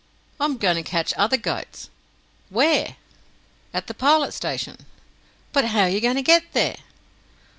[0.39, 1.91] "I am going to catch other goats."
[2.49, 2.95] "Where?"
[3.71, 4.77] "At the Pilot Station."
[5.53, 6.77] "But how are you going to get there?"